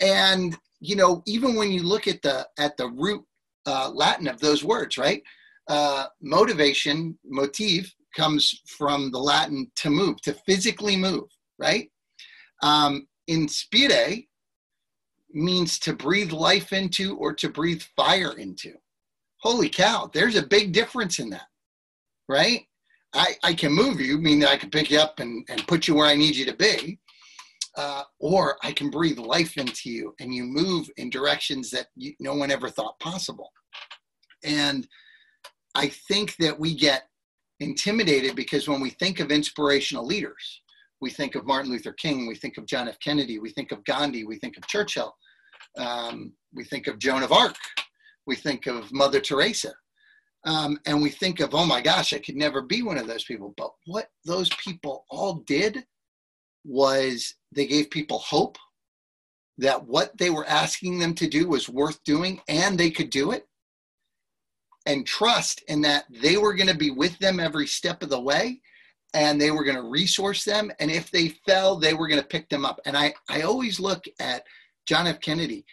[0.00, 3.24] And you know, even when you look at the at the root
[3.66, 5.22] uh, Latin of those words, right?
[5.68, 11.24] Uh, motivation, motive, comes from the Latin to move, to physically move,
[11.58, 11.88] right?
[12.62, 14.26] Um, inspire
[15.34, 18.74] means to breathe life into or to breathe fire into.
[19.40, 21.48] Holy cow, there's a big difference in that,
[22.28, 22.62] right?
[23.14, 25.94] I, I can move you, meaning I can pick you up and, and put you
[25.94, 26.98] where I need you to be.
[27.76, 32.12] Uh, or I can breathe life into you and you move in directions that you,
[32.20, 33.50] no one ever thought possible.
[34.44, 34.86] And
[35.74, 37.08] I think that we get
[37.60, 40.61] intimidated because when we think of inspirational leaders,
[41.02, 42.96] we think of Martin Luther King, we think of John F.
[43.00, 45.12] Kennedy, we think of Gandhi, we think of Churchill,
[45.76, 47.56] um, we think of Joan of Arc,
[48.24, 49.74] we think of Mother Teresa.
[50.44, 53.24] Um, and we think of, oh my gosh, I could never be one of those
[53.24, 53.54] people.
[53.56, 55.84] But what those people all did
[56.64, 58.56] was they gave people hope
[59.58, 63.32] that what they were asking them to do was worth doing and they could do
[63.32, 63.46] it
[64.86, 68.20] and trust in that they were going to be with them every step of the
[68.20, 68.60] way
[69.14, 72.26] and they were going to resource them and if they fell they were going to
[72.26, 74.42] pick them up and i i always look at
[74.86, 75.64] john f kennedy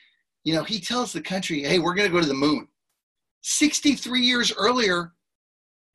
[0.43, 2.67] you know he tells the country hey we're going to go to the moon
[3.41, 5.13] 63 years earlier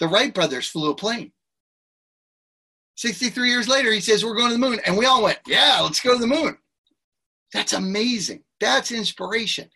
[0.01, 1.33] the wright brothers flew a plane
[2.97, 4.81] 63 years later, he says, We're going to the moon.
[4.87, 6.57] And we all went, Yeah, let's go to the moon.
[7.53, 8.43] That's amazing.
[8.61, 9.69] That's inspiration.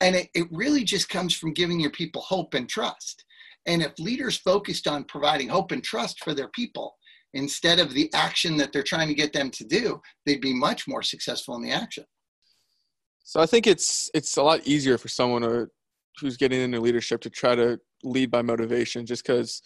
[0.00, 3.24] And it, it really just comes from giving your people hope and trust.
[3.66, 6.96] And if leaders focused on providing hope and trust for their people
[7.34, 10.88] instead of the action that they're trying to get them to do, they'd be much
[10.88, 12.04] more successful in the action.
[13.24, 15.68] So I think it's it's a lot easier for someone to,
[16.20, 19.62] who's getting into leadership to try to lead by motivation, just because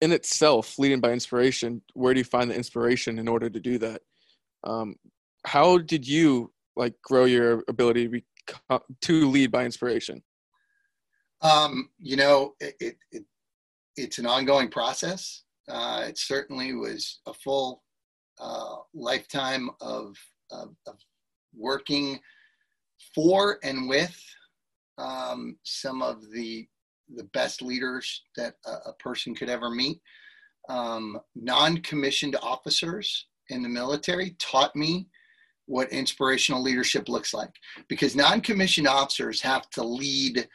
[0.00, 3.78] in itself leading by inspiration where do you find the inspiration in order to do
[3.78, 4.02] that?
[4.62, 4.96] Um,
[5.46, 10.22] how did you like grow your ability to, become, to lead by inspiration?
[11.42, 13.24] Um, you know it, it, it,
[13.96, 17.82] it's an ongoing process uh, it certainly was a full
[18.40, 20.16] uh, lifetime of,
[20.50, 20.96] of, of,
[21.56, 22.18] working
[23.14, 24.20] for and with
[24.98, 26.66] um, some of the
[27.16, 30.00] the best leaders that a, a person could ever meet.
[30.68, 35.06] Um, non commissioned officers in the military taught me
[35.66, 37.52] what inspirational leadership looks like
[37.88, 40.48] because non commissioned officers have to lead.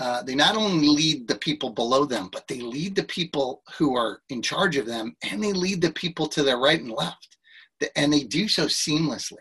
[0.00, 3.96] Uh, they not only lead the people below them, but they lead the people who
[3.96, 7.36] are in charge of them and they lead the people to their right and left.
[7.96, 9.38] And they do so seamlessly.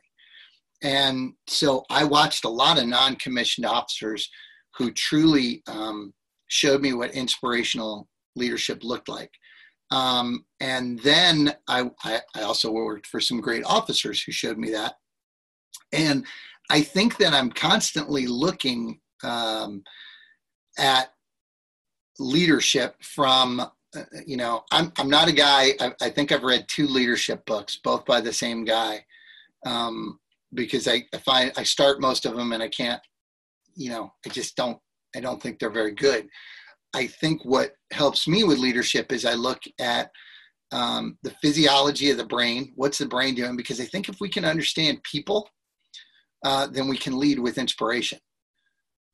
[0.82, 4.30] And so I watched a lot of non commissioned officers
[4.78, 6.14] who truly um,
[6.48, 9.32] showed me what inspirational leadership looked like.
[9.90, 14.72] Um, and then I, I, I also worked for some great officers who showed me
[14.72, 14.96] that.
[15.94, 16.26] And
[16.70, 19.84] I think that I'm constantly looking um,
[20.78, 21.12] at
[22.20, 26.68] leadership from, uh, you know, I'm, I'm not a guy, I, I, think I've read
[26.68, 29.06] two leadership books, both by the same guy,
[29.66, 30.20] um,
[30.54, 33.02] because I, I find I start most of them and I can't,
[33.76, 34.80] you know, I just don't
[35.16, 36.28] I don't think they're very good.
[36.94, 40.10] I think what helps me with leadership is I look at
[40.72, 42.74] um, the physiology of the brain.
[42.76, 43.56] What's the brain doing?
[43.56, 45.50] Because I think if we can understand people,
[46.46, 48.20] uh, then we can lead with inspiration.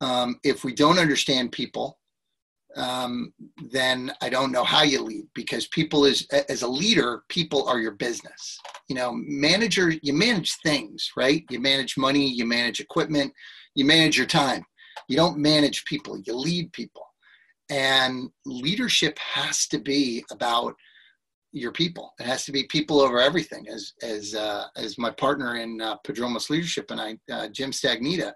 [0.03, 1.97] Um, if we don't understand people,
[2.75, 3.33] um,
[3.71, 7.79] then I don't know how you lead because people is as a leader, people are
[7.79, 8.57] your business.
[8.89, 11.45] You know, manager, you manage things, right?
[11.49, 13.31] You manage money, you manage equipment,
[13.75, 14.65] you manage your time.
[15.07, 17.05] You don't manage people, you lead people.
[17.69, 20.75] And leadership has to be about
[21.53, 22.13] your people.
[22.19, 23.67] It has to be people over everything.
[23.69, 28.33] As as uh, as my partner in uh, Padromos Leadership and I, uh, Jim Stagnitta,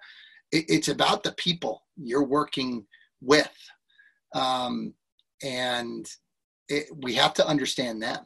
[0.52, 2.86] it, it's about the people you're working
[3.22, 3.52] with,
[4.34, 4.94] um,
[5.44, 6.10] and
[6.70, 8.26] it, we have to understand them.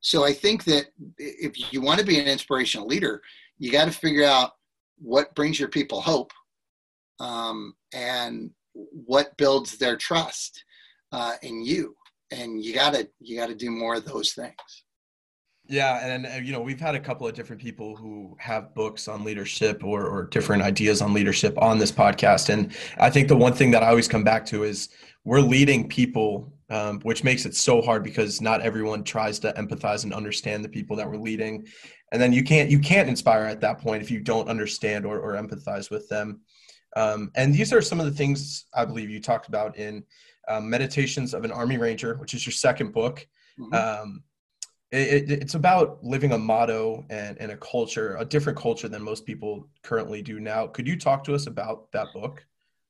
[0.00, 0.86] So I think that
[1.18, 3.22] if you want to be an inspirational leader,
[3.58, 4.52] you got to figure out
[4.98, 6.32] what brings your people hope,
[7.20, 10.64] um, and what builds their trust
[11.12, 11.96] uh, in you.
[12.30, 14.83] And you gotta you gotta do more of those things
[15.66, 19.24] yeah and you know we've had a couple of different people who have books on
[19.24, 23.52] leadership or, or different ideas on leadership on this podcast and i think the one
[23.52, 24.90] thing that i always come back to is
[25.24, 30.04] we're leading people um, which makes it so hard because not everyone tries to empathize
[30.04, 31.66] and understand the people that we're leading
[32.12, 35.18] and then you can't you can't inspire at that point if you don't understand or,
[35.18, 36.40] or empathize with them
[36.96, 40.04] um, and these are some of the things i believe you talked about in
[40.48, 43.26] um, Meditations of an Army Ranger, which is your second book.
[43.58, 43.74] Mm-hmm.
[44.94, 49.02] It, it, it's about living a motto and, and a culture, a different culture than
[49.02, 50.68] most people currently do now.
[50.68, 52.44] Could you talk to us about that book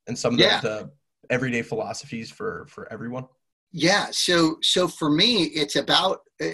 [0.07, 0.61] and some of yeah.
[0.61, 0.91] the, the
[1.31, 3.27] everyday philosophies for for everyone?
[3.73, 4.09] Yeah.
[4.11, 6.51] So so for me, it's about uh,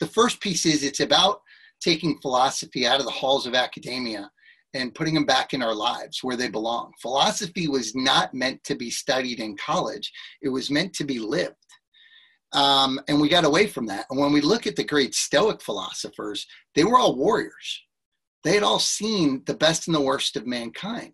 [0.00, 1.40] the first piece is it's about
[1.80, 4.30] taking philosophy out of the halls of academia
[4.74, 6.92] and putting them back in our lives where they belong.
[7.00, 11.54] Philosophy was not meant to be studied in college, it was meant to be lived.
[12.52, 14.06] Um, and we got away from that.
[14.10, 17.82] And when we look at the great Stoic philosophers, they were all warriors.
[18.44, 21.12] They had all seen the best and the worst of mankind.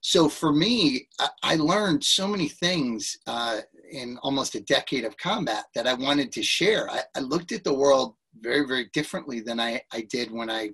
[0.00, 5.16] So for me, I, I learned so many things uh, in almost a decade of
[5.18, 6.88] combat that I wanted to share.
[6.90, 10.70] I, I looked at the world very, very differently than I, I did when I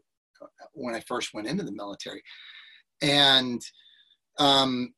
[0.73, 2.23] when I first went into the military,
[3.01, 3.63] and
[4.39, 4.93] um,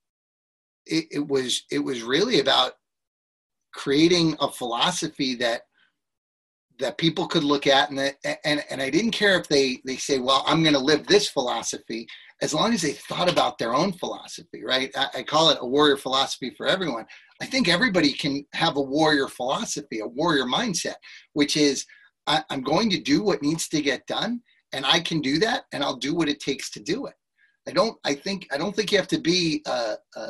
[0.85, 2.73] it, it was it was really about
[3.74, 5.62] creating a philosophy that
[6.78, 9.96] that people could look at and that, and and I didn't care if they they
[9.96, 12.07] say well I'm going to live this philosophy
[12.40, 15.66] as long as they thought about their own philosophy right I, I, call it a
[15.66, 17.04] warrior philosophy for everyone
[17.42, 20.96] I think everybody can have a warrior philosophy a warrior mindset
[21.33, 21.85] which is
[22.28, 24.40] I, I'm going to do what needs to get done
[24.72, 27.14] and I can do that, and I'll do what it takes to do it.
[27.66, 27.98] I don't.
[28.04, 28.46] I think.
[28.52, 30.20] I don't think you have to be a, a,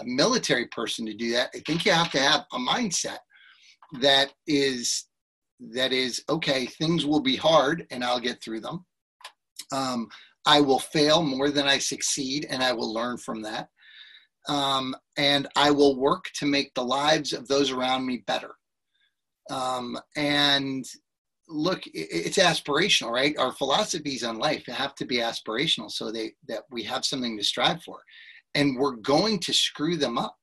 [0.00, 1.50] a military person to do that.
[1.54, 3.18] I think you have to have a mindset
[4.00, 5.06] that is
[5.72, 6.66] that is okay.
[6.66, 8.84] Things will be hard, and I'll get through them.
[9.72, 10.08] Um,
[10.46, 13.68] I will fail more than I succeed, and I will learn from that.
[14.48, 18.54] Um, and I will work to make the lives of those around me better.
[19.50, 20.86] Um, and
[21.52, 26.62] look it's aspirational right our philosophies on life have to be aspirational so they that
[26.70, 27.98] we have something to strive for
[28.54, 30.36] and we're going to screw them up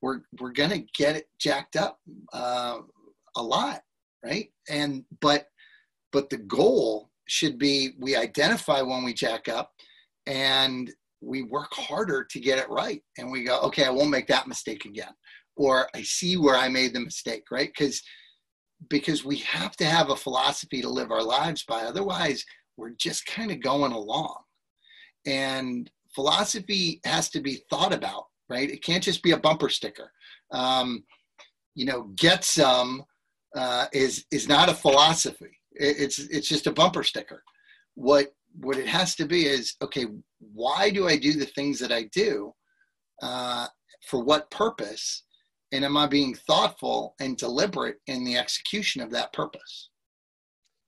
[0.00, 1.98] we're we're going to get it jacked up
[2.32, 2.78] uh,
[3.36, 3.82] a lot
[4.24, 5.46] right and but
[6.12, 9.72] but the goal should be we identify when we jack up
[10.26, 14.26] and we work harder to get it right and we go okay i won't make
[14.26, 15.12] that mistake again
[15.56, 18.02] or i see where i made the mistake right because
[18.88, 21.82] because we have to have a philosophy to live our lives by.
[21.82, 22.44] Otherwise,
[22.76, 24.36] we're just kind of going along.
[25.26, 28.70] And philosophy has to be thought about, right?
[28.70, 30.10] It can't just be a bumper sticker.
[30.50, 31.04] Um,
[31.74, 33.04] you know, get some
[33.56, 35.58] uh, is is not a philosophy.
[35.72, 37.42] It's it's just a bumper sticker.
[37.94, 40.06] What what it has to be is okay.
[40.40, 42.52] Why do I do the things that I do?
[43.22, 43.66] Uh,
[44.08, 45.24] for what purpose?
[45.72, 49.88] and am i being thoughtful and deliberate in the execution of that purpose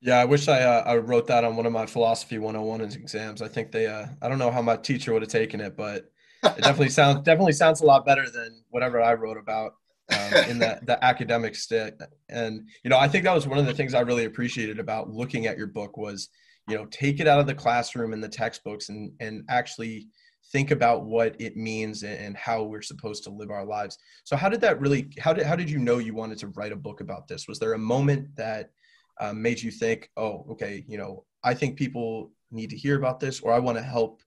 [0.05, 3.43] yeah i wish i uh, i wrote that on one of my philosophy 101 exams
[3.43, 6.11] i think they uh, i don't know how my teacher would have taken it but
[6.45, 9.73] it definitely sounds definitely sounds a lot better than whatever i wrote about
[10.13, 13.67] um, in that the academic stick and you know i think that was one of
[13.67, 16.29] the things i really appreciated about looking at your book was
[16.69, 20.07] you know take it out of the classroom and the textbooks and and actually
[20.53, 23.99] think about what it means and how we're supposed to live our lives.
[24.25, 26.71] So how did that really how did how did you know you wanted to write
[26.71, 27.49] a book about this?
[27.49, 28.71] Was there a moment that
[29.21, 33.21] um, made you think, oh, okay, you know, I think people need to hear about
[33.21, 34.23] this, or I want to help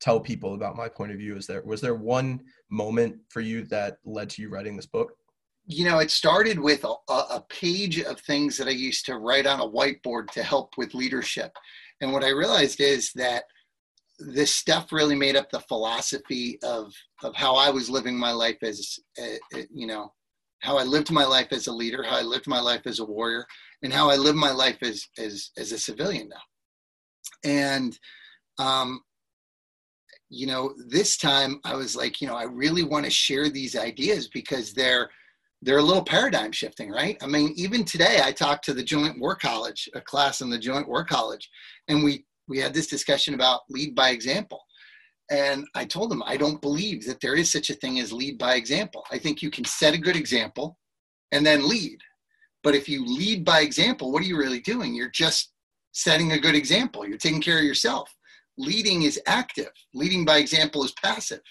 [0.00, 1.36] tell people about my point of view?
[1.36, 5.12] Is there was there one moment for you that led to you writing this book?
[5.66, 9.46] You know, it started with a, a page of things that I used to write
[9.46, 11.52] on a whiteboard to help with leadership.
[12.00, 13.44] And what I realized is that
[14.18, 16.92] this stuff really made up the philosophy of
[17.22, 20.12] of how I was living my life as uh, you know
[20.60, 23.04] how I lived my life as a leader, how I lived my life as a
[23.04, 23.46] warrior,
[23.82, 26.36] and how I live my life as as as a civilian now.
[27.44, 27.98] And
[28.58, 29.00] um,
[30.30, 33.76] you know, this time I was like, you know, I really want to share these
[33.76, 35.10] ideas because they're
[35.62, 37.16] they're a little paradigm shifting, right?
[37.20, 40.58] I mean, even today, I talked to the Joint War College, a class in the
[40.58, 41.50] Joint War College,
[41.88, 44.60] and we we had this discussion about lead by example.
[45.30, 48.38] And I told them I don't believe that there is such a thing as lead
[48.38, 49.04] by example.
[49.10, 50.78] I think you can set a good example
[51.32, 51.98] and then lead.
[52.62, 54.94] But if you lead by example, what are you really doing?
[54.94, 55.52] You're just
[55.92, 57.06] setting a good example.
[57.06, 58.12] You're taking care of yourself.
[58.56, 59.70] Leading is active.
[59.94, 61.42] Leading by example is passive.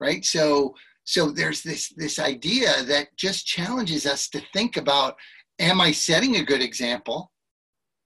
[0.00, 0.24] Right?
[0.24, 0.74] So
[1.04, 5.16] so there's this this idea that just challenges us to think about
[5.58, 7.32] am I setting a good example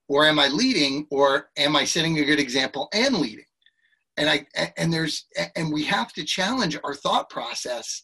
[0.08, 3.45] or am I leading or am I setting a good example and leading?
[4.16, 4.46] And I
[4.76, 8.02] and there's and we have to challenge our thought process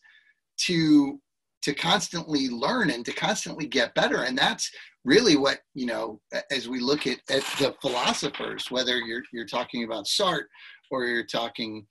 [0.67, 1.19] to
[1.63, 4.25] to constantly learn and to constantly get better.
[4.25, 4.71] And that's
[5.05, 9.85] really what you know as we look at, at the philosophers whether you're you're talking
[9.85, 10.45] about sartre
[10.91, 11.87] or you're talking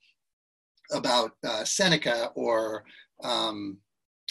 [0.92, 2.84] about uh, seneca or
[3.22, 3.78] um,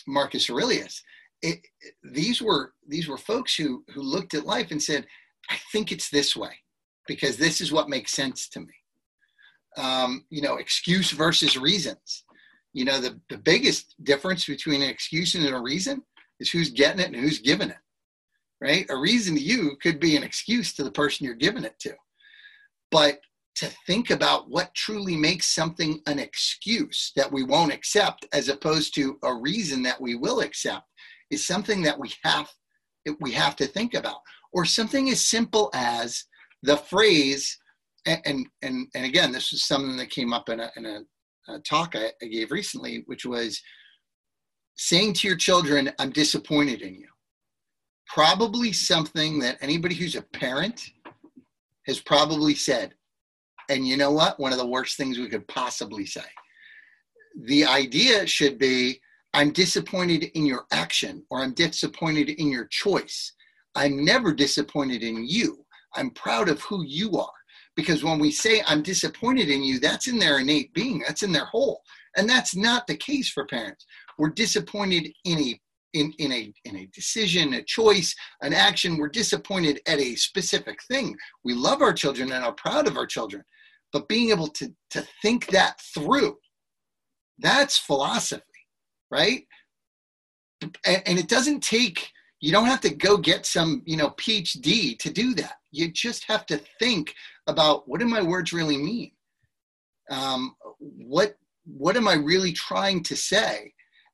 [0.08, 1.02] marcus aurelius
[1.42, 1.60] it,
[2.04, 5.06] these were these were folks who who looked at life and said
[5.50, 6.54] i think it's this way
[7.08, 8.74] because this is what makes sense to me
[9.78, 12.24] um, you know excuse versus reasons.
[12.74, 16.04] You know the, the biggest difference between an excuse and a reason
[16.40, 17.78] is who's getting it and who's giving it
[18.62, 18.86] right?
[18.90, 21.94] A reason to you could be an excuse to the person you're giving it to.
[22.92, 23.20] But
[23.56, 28.96] to think about what truly makes something an excuse that we won't accept as opposed
[28.96, 30.86] to a reason that we will accept
[31.32, 32.50] is something that we have
[33.20, 34.20] we have to think about.
[34.54, 36.26] Or something as simple as
[36.62, 37.58] the phrase
[38.06, 41.02] and and and, again this is something that came up in a, in a
[41.48, 43.62] uh, talk I, I gave recently, which was
[44.76, 47.08] saying to your children, I'm disappointed in you.
[48.08, 50.90] Probably something that anybody who's a parent
[51.88, 52.94] has probably said.
[53.70, 54.40] And you know what?
[54.40, 56.26] One of the worst things we could possibly say.
[57.44, 59.00] The idea should be
[59.34, 63.34] I'm disappointed in your action or I'm disappointed in your choice.
[63.76, 65.66] I'm never disappointed in you.
[65.96, 67.32] I'm proud of who you are
[67.76, 71.32] because when we say i'm disappointed in you that's in their innate being that's in
[71.32, 71.82] their whole.
[72.18, 73.86] And that's not the case for parents.
[74.18, 75.60] We're disappointed in a
[75.94, 78.98] in, in a in a decision a choice an action.
[78.98, 81.16] We're disappointed at a specific thing.
[81.44, 83.44] We love our children and are proud of our children.
[83.92, 86.38] But being able to to think that through
[87.40, 88.44] that's philosophy
[89.10, 89.44] right?
[90.62, 92.10] And, and it doesn't take
[92.42, 96.26] you don't have to go get some you know phd to do that you just
[96.26, 97.16] have to think
[97.48, 99.12] about what do my words really mean?
[100.10, 103.74] Um, what what am I really trying to say?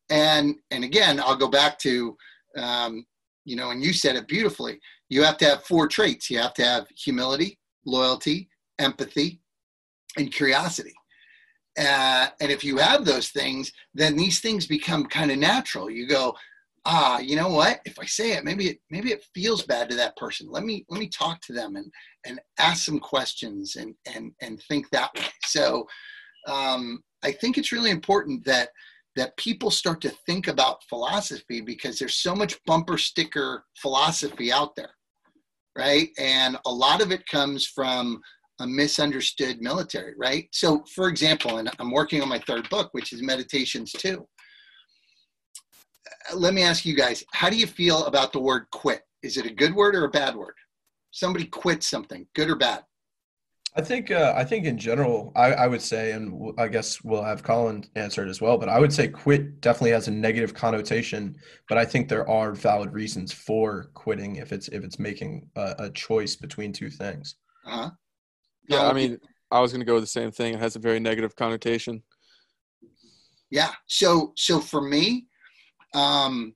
[0.09, 2.15] And and again, I'll go back to
[2.57, 3.05] um,
[3.45, 4.79] you know, and you said it beautifully.
[5.09, 6.29] You have to have four traits.
[6.29, 9.41] You have to have humility, loyalty, empathy,
[10.17, 10.93] and curiosity.
[11.79, 15.89] Uh, and if you have those things, then these things become kind of natural.
[15.89, 16.35] You go,
[16.87, 17.81] ah, you know what?
[17.85, 20.47] If I say it, maybe it maybe it feels bad to that person.
[20.49, 21.91] Let me let me talk to them and
[22.25, 25.25] and ask some questions and and and think that way.
[25.45, 25.87] So
[26.47, 28.69] um, I think it's really important that
[29.15, 34.75] that people start to think about philosophy because there's so much bumper sticker philosophy out
[34.75, 34.91] there,
[35.77, 36.09] right?
[36.19, 38.21] And a lot of it comes from
[38.59, 40.47] a misunderstood military, right?
[40.51, 44.25] So, for example, and I'm working on my third book, which is Meditations 2
[46.35, 49.01] let me ask you guys how do you feel about the word quit?
[49.23, 50.55] Is it a good word or a bad word?
[51.11, 52.83] Somebody quit something good or bad.
[53.75, 57.21] I think uh, i think in general I, I would say and i guess we'll
[57.21, 60.55] have colin answer it as well but i would say quit definitely has a negative
[60.55, 61.35] connotation
[61.69, 65.75] but i think there are valid reasons for quitting if it's if it's making a,
[65.77, 67.35] a choice between two things.
[67.67, 67.91] Uh-huh.
[68.67, 69.19] yeah i mean
[69.51, 70.55] i was going to go with the same thing.
[70.55, 72.03] It has a very negative connotation.
[73.49, 73.71] Yeah.
[73.87, 75.27] So so for me
[75.93, 76.55] um,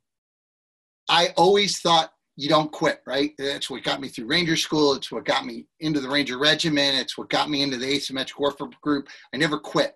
[1.10, 3.32] I always thought you don't quit, right?
[3.38, 4.94] That's what got me through Ranger School.
[4.94, 6.98] It's what got me into the Ranger Regiment.
[6.98, 9.10] It's what got me into the asymmetric warfare group.
[9.34, 9.96] I never quit.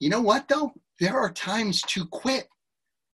[0.00, 0.72] You know what, though?
[0.98, 2.48] There are times to quit.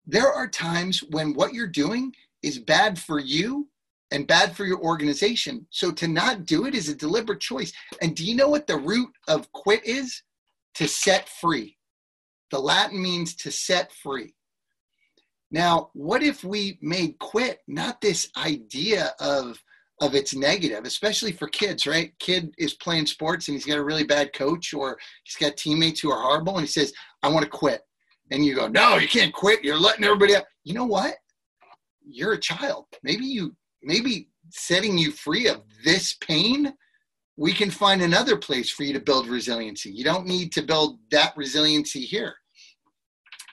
[0.05, 2.11] There are times when what you're doing
[2.41, 3.69] is bad for you
[4.11, 5.67] and bad for your organization.
[5.69, 7.71] So to not do it is a deliberate choice.
[8.01, 10.23] And do you know what the root of quit is?
[10.75, 11.77] To set free.
[12.49, 14.33] The Latin means to set free.
[15.51, 19.61] Now, what if we made quit not this idea of
[20.01, 22.11] of its negative, especially for kids, right?
[22.17, 25.99] Kid is playing sports and he's got a really bad coach or he's got teammates
[25.99, 26.91] who are horrible and he says,
[27.21, 27.81] I want to quit.
[28.31, 29.63] And you go, No, you can't quit.
[29.63, 30.45] You're letting everybody up.
[30.63, 31.15] You know what?
[32.03, 32.85] You're a child.
[33.03, 36.73] Maybe you maybe setting you free of this pain,
[37.37, 39.91] we can find another place for you to build resiliency.
[39.91, 42.35] You don't need to build that resiliency here.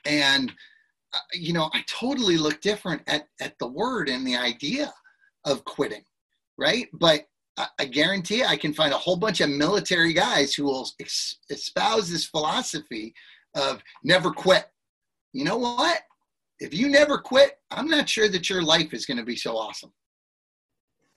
[0.05, 0.53] And
[1.15, 4.93] Uh, you know, I totally look different at, at the word and the idea
[5.45, 6.05] of quitting,
[6.59, 6.89] right?
[6.93, 10.89] But I, I guarantee I can find a whole bunch of military guys who will
[11.01, 13.15] ex- espouse this philosophy
[13.55, 14.67] of never quit.
[15.33, 16.03] You know what?
[16.61, 19.57] If you never quit, I'm not sure that your life is going to be so
[19.57, 19.93] awesome.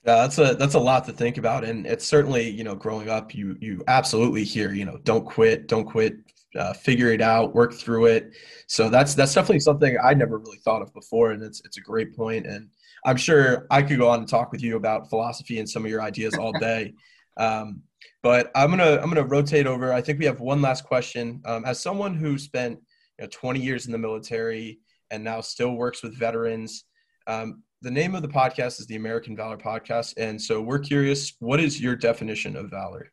[0.04, 3.08] Yeah, that's a that's a lot to think about, and it's certainly you know growing
[3.08, 6.16] up, you you absolutely hear you know don't quit, don't quit,
[6.58, 8.32] uh, figure it out, work through it.
[8.66, 11.80] So that's that's definitely something I never really thought of before, and it's it's a
[11.80, 12.46] great point.
[12.46, 12.68] And
[13.04, 15.90] I'm sure I could go on and talk with you about philosophy and some of
[15.90, 16.94] your ideas all day.
[17.36, 17.82] Um,
[18.22, 19.92] but I'm gonna I'm gonna rotate over.
[19.92, 21.40] I think we have one last question.
[21.44, 22.78] Um, as someone who spent
[23.18, 24.78] you know 20 years in the military
[25.10, 26.84] and now still works with veterans,
[27.26, 31.34] um, the name of the podcast is the American Valor Podcast, and so we're curious,
[31.40, 33.10] what is your definition of valor?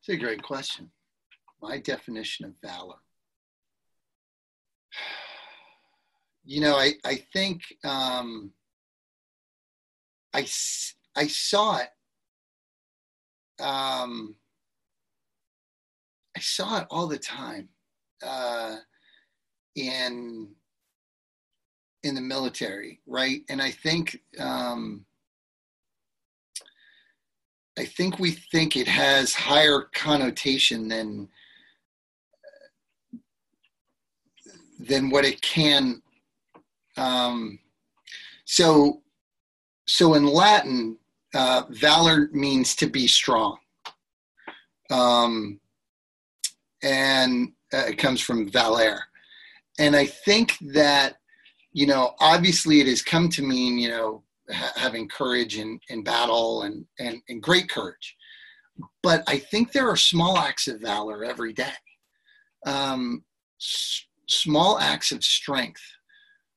[0.00, 0.90] It's a great question.
[1.68, 2.96] My definition of valor.
[6.48, 8.52] You know, I I think um,
[10.32, 10.46] I
[11.16, 11.88] I saw it.
[13.60, 14.36] Um,
[16.36, 17.68] I saw it all the time
[18.22, 18.76] uh,
[19.74, 20.54] in
[22.04, 23.40] in the military, right?
[23.48, 25.04] And I think um,
[27.76, 31.28] I think we think it has higher connotation than
[34.78, 36.02] than what it can.
[36.96, 37.58] Um,
[38.44, 39.02] so,
[39.86, 40.98] so in Latin,
[41.34, 43.58] uh, valor means to be strong,
[44.90, 45.60] um,
[46.82, 49.00] and uh, it comes from valer.
[49.78, 51.16] And I think that
[51.76, 56.02] you know, obviously it has come to mean, you know, ha- having courage in, in
[56.02, 58.16] battle and, and, and great courage.
[59.02, 61.74] But I think there are small acts of valor every day,
[62.64, 63.22] um,
[64.28, 65.82] small acts of strength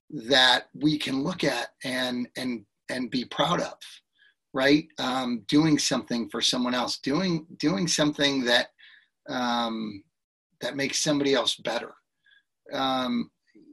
[0.09, 3.77] that we can look at and, and, and be proud of,
[4.53, 4.87] right?
[4.97, 8.69] Um, doing something for someone else, doing, doing something that,
[9.29, 10.03] um,
[10.61, 11.93] that makes somebody else better.
[12.73, 13.29] Um,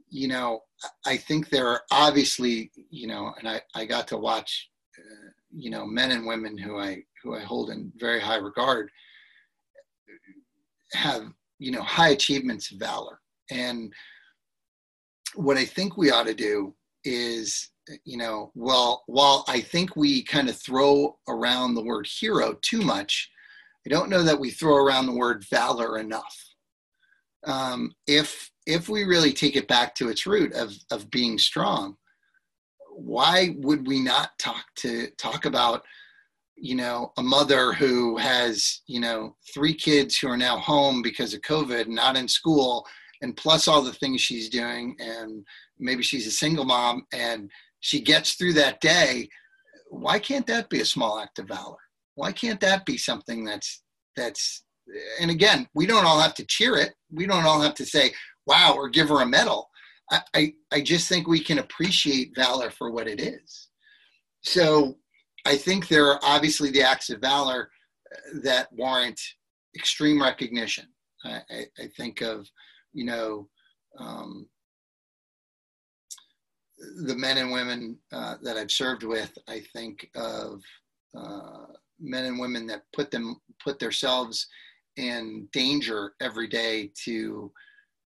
[0.09, 0.61] you know,
[1.05, 5.69] I think there are obviously, you know, and I, I got to watch, uh, you
[5.69, 8.89] know, men and women who I who I hold in very high regard
[10.93, 11.23] have,
[11.59, 13.19] you know, high achievements of valor.
[13.51, 13.93] And
[15.35, 16.73] what I think we ought to do
[17.03, 17.69] is,
[18.03, 22.81] you know, well, while I think we kind of throw around the word hero too
[22.81, 23.29] much,
[23.85, 26.35] I don't know that we throw around the word valor enough.
[27.45, 31.95] Um, if if we really take it back to its root of of being strong,
[32.89, 35.83] why would we not talk to talk about
[36.57, 41.33] you know a mother who has you know three kids who are now home because
[41.33, 42.85] of covid not in school
[43.21, 45.45] and plus all the things she's doing and
[45.79, 47.49] maybe she's a single mom and
[47.79, 49.27] she gets through that day
[49.89, 51.77] why can't that be a small act of valor
[52.15, 53.83] why can't that be something that's
[54.15, 54.63] that's
[55.21, 58.11] and again we don't all have to cheer it we don't all have to say
[58.45, 59.69] wow or give her a medal
[60.11, 63.69] I, I, I just think we can appreciate valor for what it is.
[64.41, 64.97] So
[65.45, 67.69] I think there are obviously the acts of valor
[68.13, 69.19] uh, that warrant
[69.75, 70.85] extreme recognition.
[71.23, 72.49] I, I, I think of,
[72.97, 73.47] you know,
[73.99, 74.47] um,
[77.05, 79.37] the men and women uh, that I've served with.
[79.47, 80.63] I think of
[81.15, 81.67] uh,
[81.99, 84.47] men and women that put them put themselves
[84.95, 87.51] in danger every day to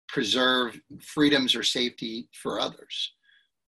[0.07, 3.13] preserve freedoms or safety for others.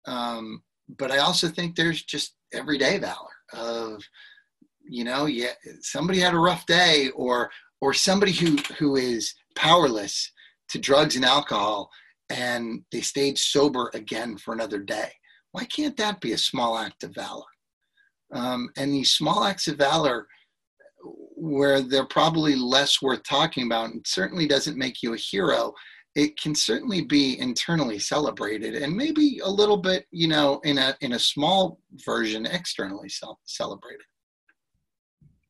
[0.06, 0.62] Um,
[0.98, 4.02] but I also think there's just everyday valor of,
[4.88, 5.52] you know, yeah,
[5.82, 7.50] somebody had a rough day or
[7.82, 10.32] or somebody who who is powerless
[10.70, 11.90] to drugs and alcohol
[12.30, 15.10] and they stayed sober again for another day.
[15.52, 17.42] Why can't that be a small act of valor?
[18.32, 20.28] Um, and these small acts of valor,
[21.34, 25.74] where they're probably less worth talking about, and certainly doesn't make you a hero,
[26.14, 30.96] it can certainly be internally celebrated and maybe a little bit you know in a
[31.02, 33.08] in a small version externally
[33.44, 34.04] celebrated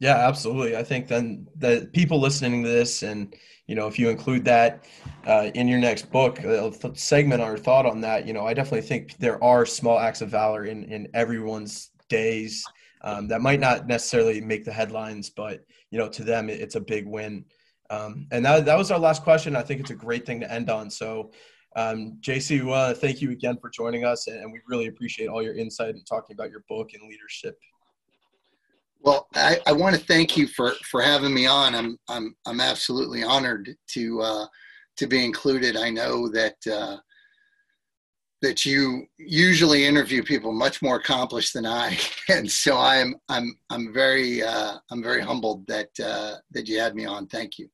[0.00, 3.34] yeah absolutely i think then the people listening to this and
[3.66, 4.84] you know if you include that
[5.26, 8.86] uh, in your next book a segment or thought on that you know i definitely
[8.86, 12.64] think there are small acts of valor in in everyone's days
[13.02, 16.80] um, that might not necessarily make the headlines but you know to them it's a
[16.80, 17.44] big win
[17.90, 19.56] um, and that, that was our last question.
[19.56, 20.88] I think it's a great thing to end on.
[20.90, 21.32] So,
[21.76, 25.94] um, JC, thank you again for joining us, and we really appreciate all your insight
[25.94, 27.58] and talking about your book and leadership.
[29.02, 31.74] Well, I, I want to thank you for, for having me on.
[31.74, 34.46] I'm I'm I'm absolutely honored to uh,
[34.98, 35.76] to be included.
[35.76, 36.98] I know that uh,
[38.42, 41.98] that you usually interview people much more accomplished than I,
[42.28, 46.94] and so I'm I'm I'm very uh, I'm very humbled that uh, that you had
[46.94, 47.26] me on.
[47.26, 47.68] Thank you.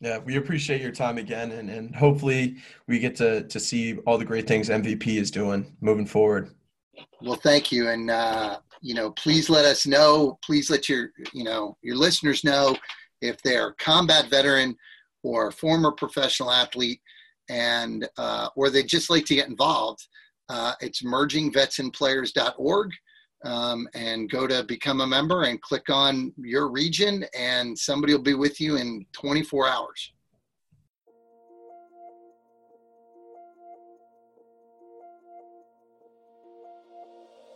[0.00, 2.56] Yeah, we appreciate your time again, and, and hopefully
[2.88, 6.50] we get to to see all the great things MVP is doing moving forward.
[7.20, 10.38] Well, thank you, and uh, you know, please let us know.
[10.44, 12.76] Please let your you know your listeners know
[13.20, 14.76] if they're combat veteran
[15.22, 17.00] or former professional athlete,
[17.48, 20.06] and uh, or they just like to get involved.
[20.48, 22.90] Uh, it's mergingvetsandplayers.org
[23.44, 28.22] um, and go to become a member and click on your region, and somebody will
[28.22, 30.12] be with you in 24 hours.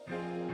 [0.09, 0.46] Thank